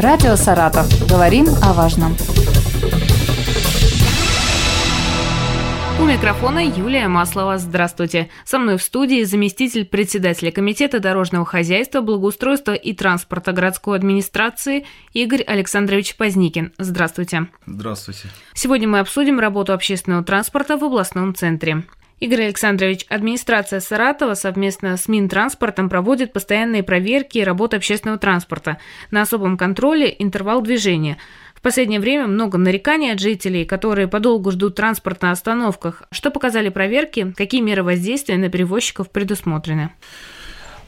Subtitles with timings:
[0.00, 0.86] Радио «Саратов».
[1.10, 2.16] Говорим о важном.
[6.00, 7.58] У микрофона Юлия Маслова.
[7.58, 8.30] Здравствуйте.
[8.46, 15.42] Со мной в студии заместитель председателя Комитета дорожного хозяйства, благоустройства и транспорта городской администрации Игорь
[15.42, 16.72] Александрович Поздникин.
[16.78, 17.48] Здравствуйте.
[17.66, 18.30] Здравствуйте.
[18.54, 21.84] Сегодня мы обсудим работу общественного транспорта в областном центре.
[22.20, 28.76] Игорь Александрович, администрация Саратова совместно с Минтранспортом проводит постоянные проверки и работу общественного транспорта.
[29.10, 31.16] На особом контроле интервал движения–
[31.60, 36.04] в последнее время много нареканий от жителей, которые подолгу ждут транспорт на остановках.
[36.10, 37.34] Что показали проверки?
[37.36, 39.90] Какие меры воздействия на перевозчиков предусмотрены?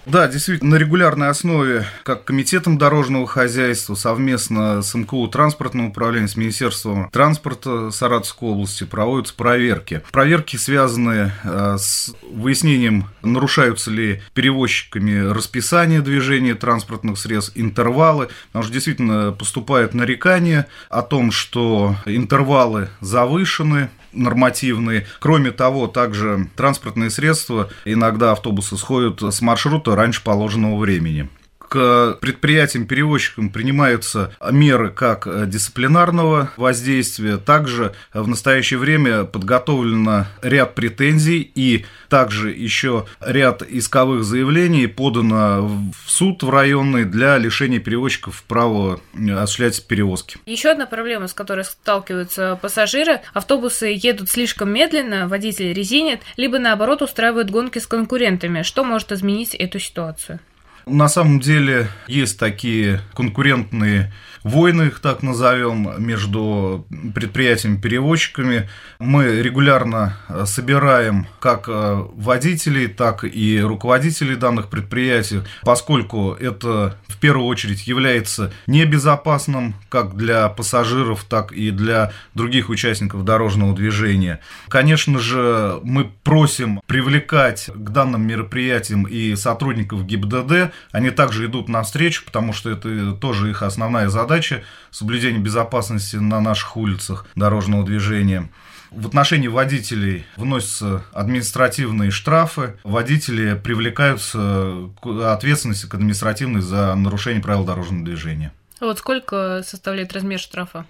[0.05, 6.37] Да, действительно, на регулярной основе, как Комитетом дорожного хозяйства, совместно с МКУ транспортным управлением, с
[6.37, 10.03] Министерством транспорта Саратовской области проводятся проверки.
[10.11, 18.73] Проверки связаны э, с выяснением, нарушаются ли перевозчиками расписание движения транспортных средств, интервалы, потому что
[18.73, 25.07] действительно поступает нарекание о том, что интервалы завышены, нормативные.
[25.21, 31.29] Кроме того, также транспортные средства, иногда автобусы сходят с маршрута раньше положенного времени
[31.73, 41.87] к предприятиям-перевозчикам принимаются меры как дисциплинарного воздействия, также в настоящее время подготовлено ряд претензий и
[42.11, 49.87] также еще ряд исковых заявлений подано в суд в районный для лишения перевозчиков права осуществлять
[49.87, 50.37] перевозки.
[50.45, 57.01] Еще одна проблема, с которой сталкиваются пассажиры, автобусы едут слишком медленно, водители резинят, либо наоборот
[57.01, 58.61] устраивают гонки с конкурентами.
[58.61, 60.39] Что может изменить эту ситуацию?
[60.87, 68.69] На самом деле есть такие конкурентные войны, их так назовем, между предприятиями-перевозчиками.
[68.99, 77.19] Мы регулярно э, собираем как э, водителей, так и руководителей данных предприятий, поскольку это в
[77.19, 84.41] первую очередь является небезопасным как для пассажиров, так и для других участников дорожного движения.
[84.69, 90.72] Конечно же, мы просим привлекать к данным мероприятиям и сотрудников ГИБДД.
[90.91, 96.77] Они также идут навстречу, потому что это тоже их основная задача– соблюдение безопасности на наших
[96.77, 98.51] улицах дорожного движения.
[98.91, 102.77] В отношении водителей вносятся административные штрафы.
[102.85, 108.53] Водители привлекаются к ответственности к административной за нарушение правил дорожного движения.
[108.81, 110.85] Вот сколько составляет размер штрафа?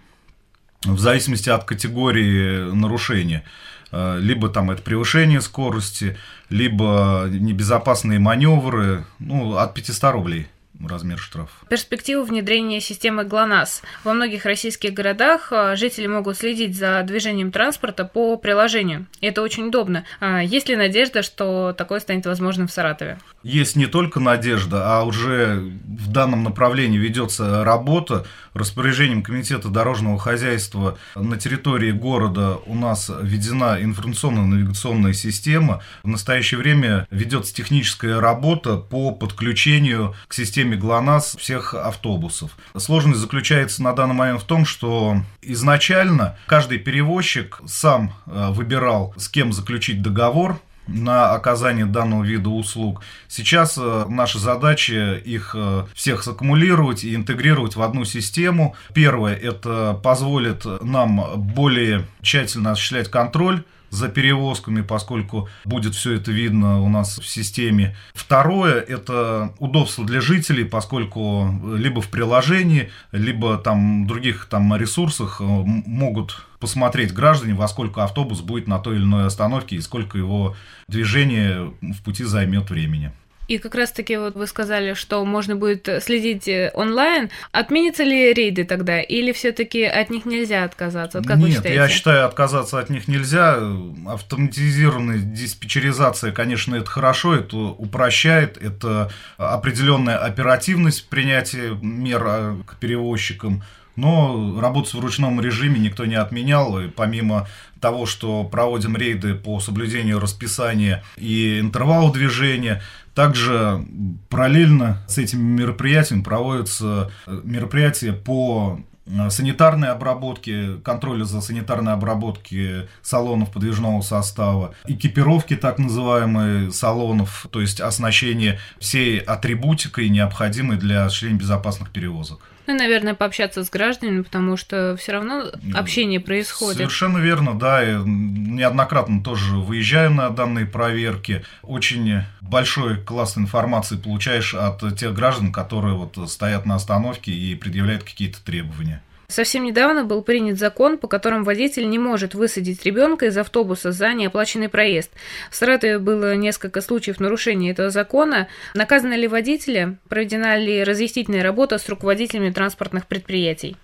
[0.84, 3.44] В зависимости от категории нарушения.
[3.92, 6.16] Э, либо там это превышение скорости,
[6.48, 10.48] либо небезопасные маневры, ну, от 500 рублей
[10.88, 11.52] размер штрафа.
[11.68, 13.82] Перспективу внедрения системы ГЛОНАСС.
[14.04, 19.06] Во многих российских городах э, жители могут следить за движением транспорта по приложению.
[19.20, 20.04] И это очень удобно.
[20.20, 23.18] А есть ли надежда, что такое станет возможным в Саратове?
[23.42, 28.24] Есть не только надежда, а уже в данном направлении ведется работа.
[28.54, 35.82] Распоряжением Комитета дорожного хозяйства на территории города у нас введена информационно-навигационная система.
[36.02, 42.56] В настоящее время ведется техническая работа по подключению к системе ГЛОНАСС всех автобусов.
[42.76, 49.28] Сложность заключается на данный момент в том, что изначально каждый перевозчик сам э, выбирал, с
[49.28, 53.02] кем заключить договор на оказание данного вида услуг.
[53.28, 58.74] Сейчас э, наша задача их э, всех саккумулировать и интегрировать в одну систему.
[58.92, 66.80] Первое, это позволит нам более тщательно осуществлять контроль за перевозками, поскольку будет все это видно
[66.82, 67.94] у нас в системе.
[68.14, 75.44] Второе– это удобство для жителей, поскольку либо в приложении, либо там других там ресурсах э,
[75.44, 80.56] могут посмотреть граждане, во сколько автобус будет на той или иной остановке и сколько его
[80.88, 83.12] движение в пути займет времени.
[83.48, 87.30] И как раз-таки вот вы сказали, что можно будет следить э, онлайн.
[87.50, 91.18] Отменятся ли рейды тогда, или все-таки от них нельзя отказаться?
[91.18, 91.74] Вот как Нет, вы считаете?
[91.76, 93.58] я считаю, отказаться от них нельзя.
[94.06, 103.62] Автоматизированная диспетчеризация, конечно, это хорошо, это упрощает, это определенная оперативность принятия мер а, к перевозчикам.
[103.94, 106.80] Но работу в ручном режиме никто не отменял.
[106.80, 107.46] И помимо
[107.80, 112.80] того, что проводим рейды по соблюдению расписания и интервала движения,
[113.14, 113.84] также
[114.28, 122.88] параллельно с этими мероприятиями проводятся э, мероприятия по э, санитарной обработке, контроля за санитарной обработки
[123.02, 131.38] салонов подвижного состава, экипировки так называемой салонов, то есть оснащение всей атрибутикой, необходимой для осуществления
[131.38, 132.40] безопасных перевозок.
[132.66, 136.76] Ну, наверное, пообщаться с гражданами, потому что все равно общение происходит.
[136.76, 137.82] Совершенно верно, да.
[137.82, 141.44] И неоднократно тоже выезжаю на данные проверки.
[141.62, 148.04] Очень большой класс информации получаешь от тех граждан, которые вот стоят на остановке и предъявляют
[148.04, 149.02] какие-то требования.
[149.32, 154.12] Совсем недавно был принят закон, по которому водитель не может высадить ребенка из автобуса за
[154.12, 155.10] неоплаченный проезд.
[155.50, 158.48] В Саратове было несколько случаев нарушения этого закона.
[158.74, 159.96] Наказаны ли водители?
[160.10, 163.78] Проведена ли разъяснительная работа с руководителями транспортных предприятий?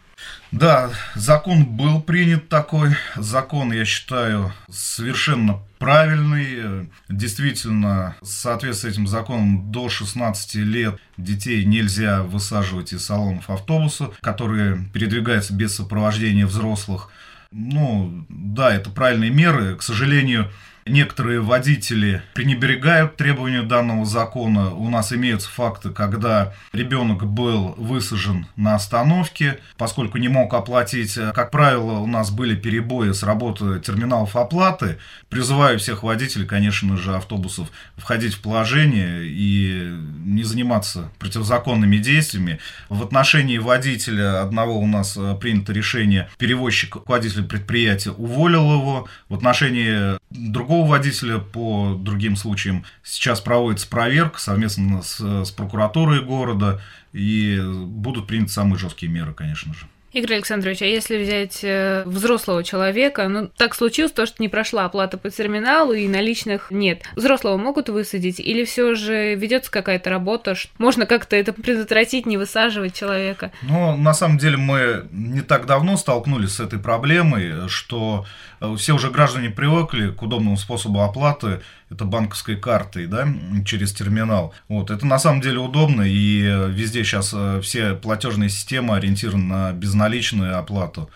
[0.50, 2.97] Да, закон был принят такой.
[3.17, 6.91] Закон, я считаю, совершенно правильный.
[7.09, 14.11] Действительно, в соответствии с этим законом до 16 лет детей нельзя высаживать из салонов автобуса,
[14.20, 17.11] которые передвигаются без сопровождения взрослых.
[17.50, 19.76] Ну, да, это правильные меры.
[19.76, 20.50] К сожалению,
[20.88, 24.70] некоторые водители пренебрегают требованию данного закона.
[24.75, 31.14] У нас имеются факты, когда ребенок был высажен на остановке, поскольку не мог оплатить.
[31.35, 34.99] Как правило, у нас были перебои с работы терминалов оплаты.
[35.29, 39.93] Призываю всех водителей, конечно же, автобусов входить в положение и
[40.25, 42.58] не заниматься противозаконными действиями.
[42.88, 49.08] В отношении водителя одного у нас принято решение, перевозчик, водитель предприятия уволил его.
[49.29, 52.84] В отношении другого другого водителя по другим случаям.
[53.02, 56.80] Сейчас проводится проверка совместно с, с прокуратурой города,
[57.12, 59.86] и будут приняты самые жесткие меры, конечно же.
[60.19, 64.85] Игорь Александрович, а если взять э, взрослого человека, ну, так случилось то, что не прошла
[64.85, 67.03] оплата по терминалу и наличных нет.
[67.15, 72.94] Взрослого могут высадить или все же ведется какая-то работа, можно как-то это предотвратить, не высаживать
[72.94, 73.53] человека?
[73.62, 78.26] Ну, на самом деле мы не так давно столкнулись с этой проблемой, что
[78.61, 83.26] э, все уже граждане привыкли к удобному способу оплаты это банковской картой, да,
[83.64, 84.55] через терминал.
[84.69, 86.40] Вот, это на самом деле удобно, и
[86.70, 91.11] везде сейчас э, все платежные системы ориентированы на безналичную оплату.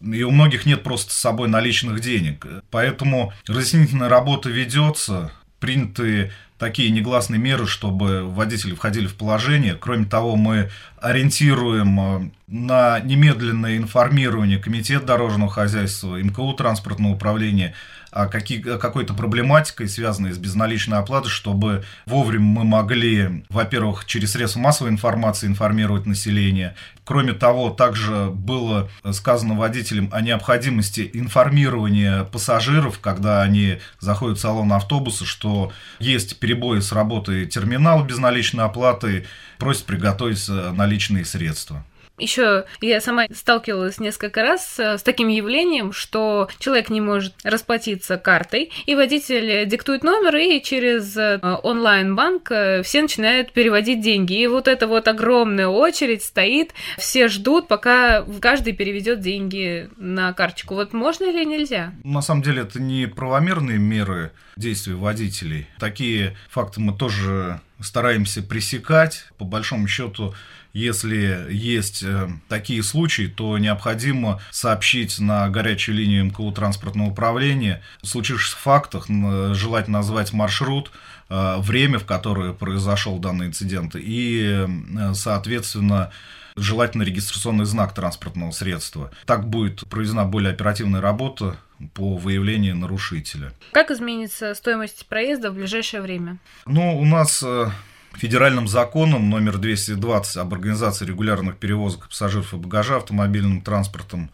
[0.00, 2.46] И у многих нет просто с собой наличных денег.
[2.70, 5.30] Поэтому разъяснительная работа ведется,
[5.60, 9.74] приняты такие негласные меры, чтобы водители входили в положение.
[9.74, 10.70] Кроме того, мы
[11.00, 17.74] ориентируем э, на немедленное информирование Комитет дорожного хозяйства, МКУ транспортного управления
[18.12, 24.90] о, какой-то проблематикой, связанной с безналичной оплатой, чтобы вовремя мы могли, во-первых, через средства массовой
[24.90, 26.76] информации информировать население.
[27.04, 34.72] Кроме того, также было сказано водителям о необходимости информирования пассажиров, когда они заходят в салон
[34.72, 39.26] автобуса, что есть перебои с работой терминала безналичной оплаты,
[39.58, 41.84] просят приготовить наличные средства.
[42.18, 48.18] Еще я сама сталкивалась несколько раз э, с таким явлением, что человек не может расплатиться
[48.18, 54.40] картой, и водитель диктует номер, и через э, онлайн-банк э, все начинают переводить деньги.
[54.40, 60.74] И вот эта вот огромная очередь стоит, все ждут, пока каждый переведет деньги на карточку.
[60.74, 61.94] Вот можно или нельзя?
[62.04, 65.66] На самом деле это не правомерные меры действий водителей.
[65.78, 69.26] Такие факты мы тоже стараемся пресекать.
[69.38, 70.34] По большому счету,
[70.72, 78.06] если есть э, такие случаи, то необходимо сообщить на горячую линию МКУ транспортного управления в
[78.06, 80.90] случившихся фактах, желательно назвать маршрут,
[81.28, 86.10] э, время, в которое произошел данный инцидент, и, э, соответственно,
[86.56, 89.10] желательно регистрационный знак транспортного средства.
[89.26, 91.56] Так будет проведена более оперативная работа
[91.94, 93.52] по выявлению нарушителя.
[93.72, 96.38] Как изменится стоимость проезда в ближайшее время?
[96.66, 97.70] Ну, у нас э,
[98.14, 104.30] федеральным законом номер 220 об организации регулярных перевозок пассажиров и багажа автомобильным транспортом,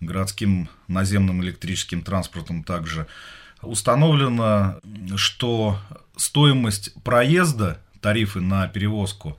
[0.00, 3.06] городским наземным электрическим транспортом также
[3.62, 4.78] установлено,
[5.16, 5.78] что
[6.16, 9.38] стоимость проезда, тарифы на перевозку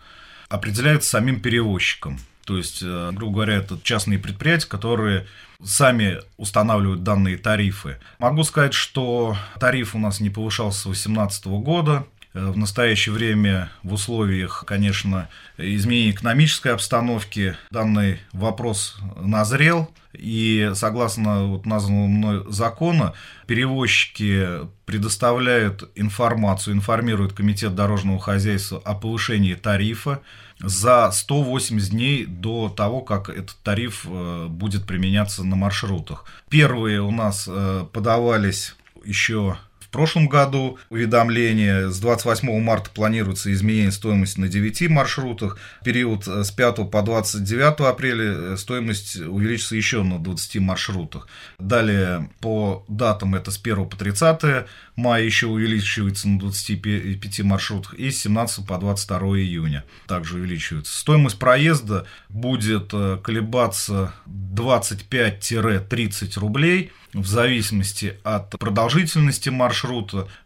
[0.50, 2.19] определяются самим перевозчиком.
[2.45, 5.27] То есть, э, грубо говоря, это частные предприятия, которые
[5.62, 7.97] сами устанавливают данные тарифы.
[8.19, 12.05] Могу сказать, что тариф у нас не повышался с 2018 года.
[12.38, 15.27] Э, в настоящее время в условиях, конечно,
[15.58, 19.89] изменения экономической обстановки данный вопрос назрел.
[20.13, 23.13] И согласно вот названного мной закона,
[23.46, 24.48] перевозчики
[24.86, 30.22] предоставляют информацию, информируют Комитет дорожного хозяйства о повышении тарифа
[30.60, 36.25] за 180 дней до того, как этот тариф э, будет применяться на маршрутах.
[36.50, 38.75] Первые у нас э, подавались
[39.06, 41.89] еще в прошлом году уведомление.
[41.89, 45.58] С 28 марта планируется изменение стоимости на 9 маршрутах.
[45.84, 51.27] Период с 5 по 29 апреля стоимость увеличится еще на 20 маршрутах.
[51.58, 54.67] Далее по датам это с 1 по 30
[54.98, 61.00] мая еще увеличивается на 25 маршрутах и с 17 по 22 июня также увеличивается.
[61.00, 69.76] Стоимость проезда будет э, колебаться 25-30 рублей в зависимости от продолжительности маршрута,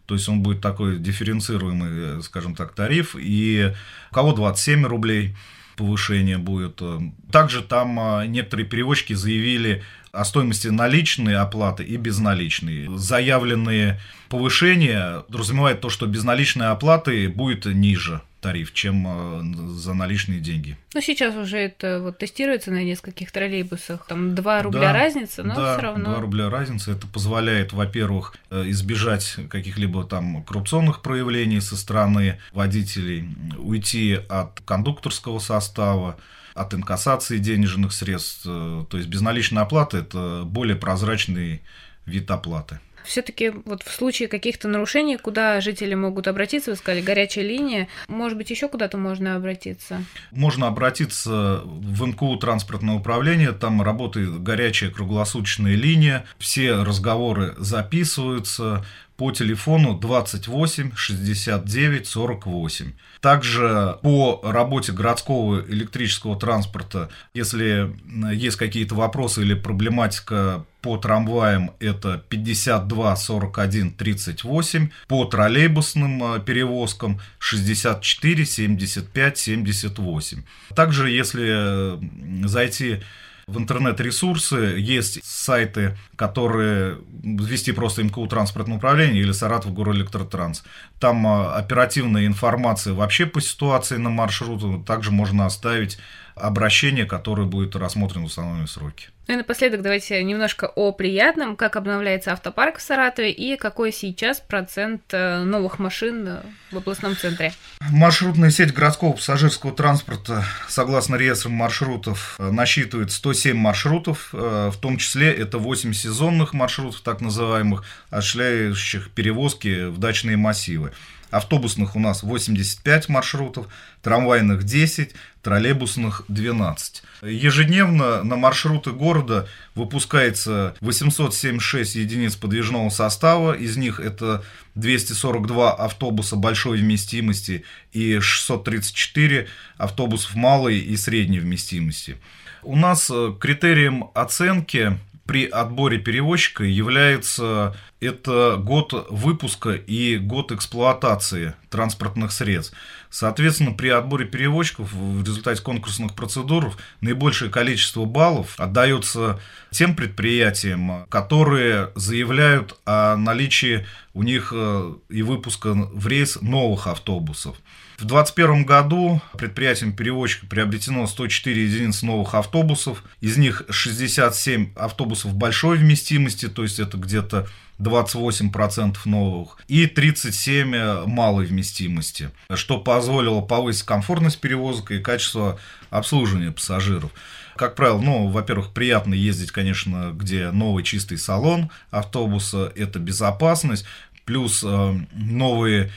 [0.06, 3.72] то есть он будет такой дифференцируемый, э, скажем так, тариф, и
[4.10, 5.36] у кого 27 рублей
[5.76, 6.82] повышение будет.
[7.30, 12.88] Также там э, некоторые перевозчики заявили о стоимости наличной оплаты и безналичной.
[12.96, 20.76] Заявленные повышения подразумевают то, что безналичной оплаты будет ниже тариф, чем э, за наличные деньги.
[20.92, 24.04] Ну, сейчас уже это вот тестируется на нескольких троллейбусах.
[24.06, 26.10] Там 2 рубля да, разница, но да, все равно.
[26.10, 26.92] 2 рубля разница.
[26.92, 35.38] Это позволяет, во-первых, э, избежать каких-либо там коррупционных проявлений со стороны водителей, уйти от кондукторского
[35.38, 36.16] состава,
[36.54, 38.42] от инкассации денежных средств.
[38.44, 41.62] Э, то есть безналичная оплата– это более прозрачный
[42.06, 42.80] вид оплаты.
[43.04, 48.38] Все-таки вот в случае каких-то нарушений, куда жители могут обратиться, вы сказали, горячая линия, может
[48.38, 50.04] быть, еще куда-то можно обратиться?
[50.30, 58.84] Можно обратиться в НКУ транспортное управление, там работает горячая круглосуточная линия, все разговоры записываются,
[59.16, 62.92] по телефону 28 69 48.
[63.20, 67.94] Также по работе городского электрического транспорта, если
[68.34, 77.20] есть какие-то вопросы или проблематика по трамваям это 52 41 38, по троллейбусным э, перевозкам
[77.38, 80.42] 64 75 78.
[80.74, 83.00] Также если э, зайти
[83.46, 90.64] в интернет-ресурсы, есть сайты, которые ввести просто МКУ транспортное управление или Саратов Горэлектротранс.
[90.98, 94.82] Там а, оперативная информация вообще по ситуации на маршруте.
[94.86, 95.98] Также можно оставить
[96.34, 99.08] обращение, которое будет рассмотрено в установленные сроки.
[99.28, 104.40] Ну и напоследок давайте немножко о приятном, как обновляется автопарк в Саратове и какой сейчас
[104.40, 107.52] процент э, новых машин э, в областном центре.
[107.80, 115.32] Маршрутная сеть городского пассажирского транспорта, согласно реестрам маршрутов, э, насчитывает 107 маршрутов, в том числе
[115.32, 120.92] это 8 сезонных маршрутов, так называемых, осуществляющих перевозки в дачные массивы.
[121.32, 123.66] Автобусных у нас 85 маршрутов,
[124.02, 127.02] трамвайных 10, троллейбусных 12.
[127.22, 136.80] Ежедневно на маршруты города выпускается 876 единиц подвижного состава, из них это 242 автобуса большой
[136.80, 139.48] вместимости и 634
[139.78, 142.18] автобусов малой и средней вместимости.
[142.62, 144.98] У нас э, критерием оценки
[145.32, 152.76] при отборе перевозчика является это год выпуска и год эксплуатации транспортных средств.
[153.12, 159.38] Соответственно, при отборе перевозчиков в результате конкурсных процедур наибольшее количество баллов отдается
[159.70, 167.56] тем предприятиям, которые заявляют о наличии у них э, и выпуска в рейс новых автобусов.
[167.98, 175.76] В 2021 году предприятием перевозчика приобретено 104 единицы новых автобусов, из них 67 автобусов большой
[175.76, 177.46] вместимости, то есть это где-то
[177.82, 185.58] 28% новых, и 37 малой вместимости, что позволило повысить комфортность перевозок и качество
[185.90, 187.10] обслуживания пассажиров.
[187.56, 193.84] Как правило, ну, во-первых, приятно ездить, конечно, где новый чистый салон автобуса, это безопасность,
[194.24, 195.90] плюс э, новые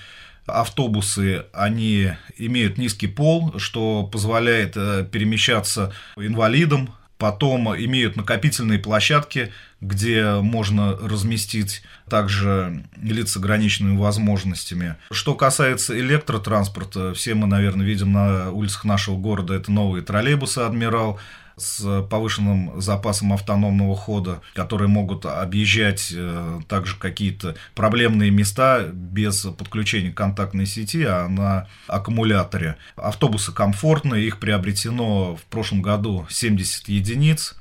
[0.46, 10.36] автобусы, они имеют низкий пол, что позволяет э, перемещаться инвалидам, потом имеют накопительные площадки, где
[10.36, 14.95] можно разместить также лиц с ограниченными возможностями.
[15.12, 21.19] Что касается электротранспорта, все мы, наверное, видим на улицах нашего города, это новые троллейбусы «Адмирал»,
[21.57, 30.12] с повышенным запасом автономного хода, которые могут объезжать э, также какие-то проблемные места без подключения
[30.12, 32.77] контактной сети, а на аккумуляторе.
[32.95, 37.55] Автобусы комфортные, их приобретено в прошлом году 70 единиц.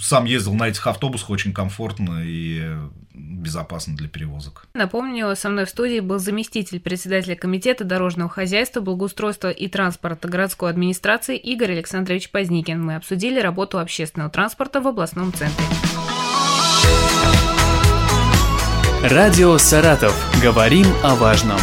[0.00, 2.76] Сам ездил на этих автобусах очень комфортно и
[3.14, 4.66] безопасно для перевозок.
[4.74, 10.70] Напомню, со мной в студии был заместитель председателя Комитета дорожного хозяйства, благоустройства и транспорта городской
[10.70, 12.82] администрации Игорь Александрович Поздникин.
[12.82, 15.64] Мы обсудили работу общественного транспорта в областном центре.
[19.02, 20.14] Радио «Саратов».
[20.40, 21.58] Говорим о важном.